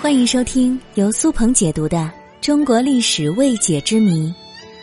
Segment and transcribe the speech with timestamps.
[0.00, 1.98] 欢迎收听由苏鹏解读的
[2.40, 4.28] 《中国历史未解之谜》，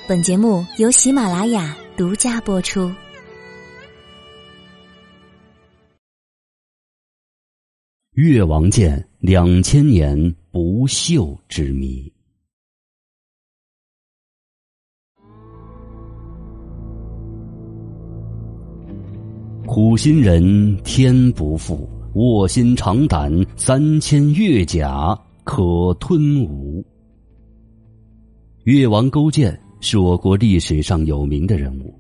[0.08, 2.92] 本节目由喜马拉雅独家播出。
[8.14, 12.12] 越王剑两千年不锈之谜。
[19.68, 21.97] 苦心人天不负。
[22.18, 26.84] 卧薪尝胆，三千越甲可吞吴。
[28.64, 31.94] 越王勾践是我国历史上有名的人物，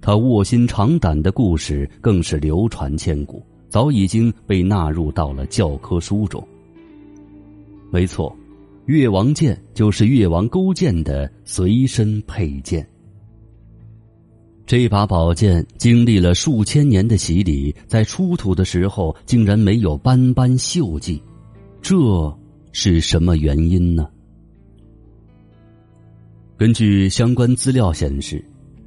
[0.00, 6.42] 他卧薪尝胆的故事更是流传千古，早已经被纳入到了教科书中。
[7.90, 8.34] 没错，
[8.86, 12.88] 越王剑就是越王勾践的随身佩剑。
[14.70, 21.20] 这把宝剑经历了数千年的洗礼，在出土的时候竟然没有斑斑锈迹，
[21.82, 21.96] 这
[22.70, 24.08] 是什么原因呢？
[26.56, 28.44] 根据相关资料显示，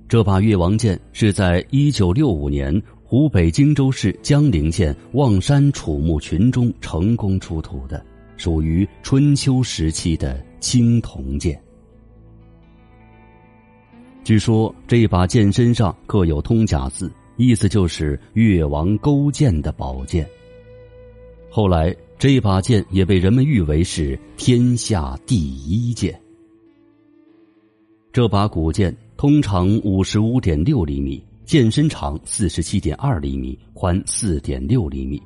[0.08, 8.02] 这把越王剑是在一九六五年湖北荆州市江陵县望山楚墓群中成功出土的，
[8.38, 11.62] 属于春秋时期的青铜剑。
[14.24, 20.26] 据说这把剑身上刻有通假字，意思就是越王勾践的宝剑。
[21.50, 26.18] 后来这把剑也被人们誉为是天下第一剑。
[28.14, 35.22] 这把古剑通长五十五点六厘米，剑身长四十七点二厘米，宽四点六厘米，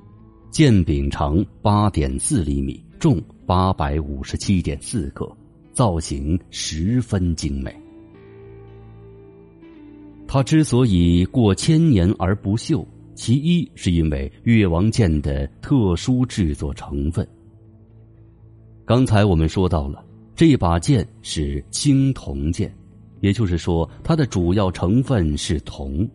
[0.49, 5.31] 剑柄长八点四厘米，重八百五十七点四克，
[5.71, 7.75] 造型十分精美。
[10.27, 17.25] 它之所以过千年而不锈，其一是因为越王剑的特殊制作成分。
[18.85, 20.03] 刚才我们说到了，
[20.35, 22.73] 这把剑是青铜剑，
[23.21, 26.07] 也就是说，它的主要成分是铜。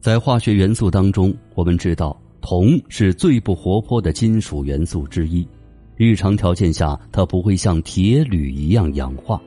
[0.00, 5.46] 在化学元素当中，我们知道铜是最不活泼的金属元素之一，
[5.96, 9.40] 日常条件下它不会像铁铝一样氧化。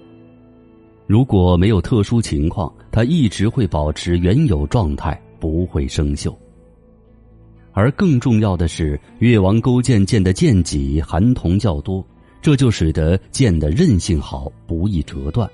[1.09, 6.31] 如果没有特殊情况，它一直会保持原有状态，不会生锈。
[7.71, 12.05] 而更重要的是，越王勾践剑的剑脊含铜较多，
[12.43, 15.49] 这就使得剑的韧性好，不易折断；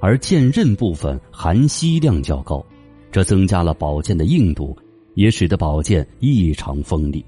[0.00, 2.66] 而剑刃部分含锡量较高，
[3.12, 4.76] 这增加了宝剑的硬度，
[5.14, 7.24] 也使得宝剑异常锋利。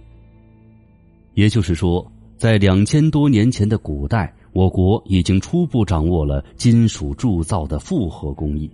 [1.34, 2.04] 也就是说，
[2.36, 4.34] 在两千多年前的古代。
[4.52, 8.70] 我国已经初步掌握了金属铸造的复合工艺，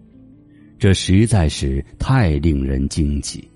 [0.79, 3.47] 这实在是太令人惊奇。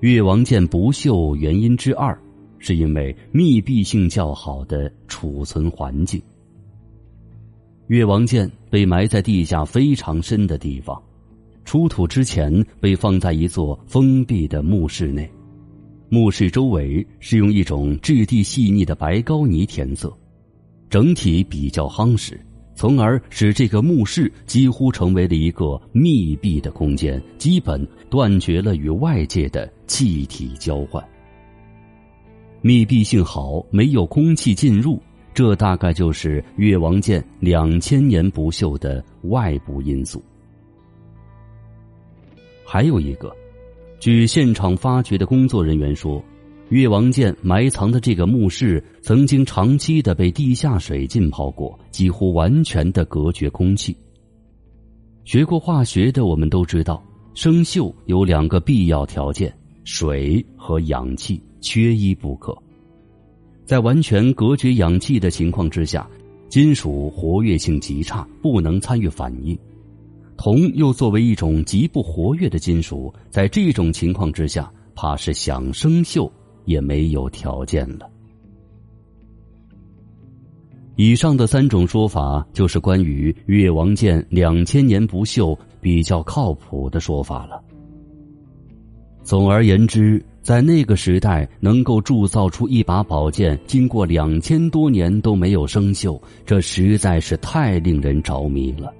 [0.00, 2.18] 越王剑不锈原因之二，
[2.58, 6.20] 是因为密闭性较好的储存环境。
[7.86, 11.00] 越王剑被埋在地下非常深的地方，
[11.64, 15.30] 出土之前被放在一座封闭的墓室内。
[16.12, 20.12] 墓室周围是用一种质地细腻的白膏泥填色，
[20.88, 22.44] 整体比较夯实，
[22.74, 31.00] 从而使这个墓室几乎成为了一个密闭的空间，基本断绝了与外界的气体交换。
[32.60, 35.00] 密闭性好，没有空气进入，
[35.32, 40.20] 这大概就是越王剑两千年不锈的外部因素。
[42.64, 43.32] 还有一个。
[44.00, 46.24] 据现场发掘的工作人员说，
[46.70, 53.94] 越王剑埋藏的这个墓室曾经长期的被地下水浸泡过，几乎完全的隔绝空气。
[55.26, 62.56] 学过化学的我们都知道，生锈有两个必要条件：水和氧气，缺一不可。
[63.66, 66.08] 在完全隔绝氧气的情况之下，
[66.48, 69.56] 金属活跃性极差，不能参与反应。
[70.42, 76.30] 铜又作为一种极不活跃的金属，在这种情况之下，怕是想生锈
[76.64, 78.08] 也没有条件了。
[80.96, 87.62] 以上的三种说法，就是关于越王剑两千年不锈比较靠谱的说法了。
[89.22, 98.90] 总而言之，在那个时代，能够铸造出一把宝剑，经过两千多年都没有生锈，这实在是太令人着迷了。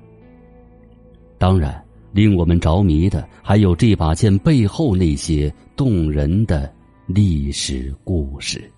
[1.41, 1.83] 当然，
[2.13, 6.71] 令我们着迷的还有这把剑背后那些动人的
[7.07, 8.71] 历史故事。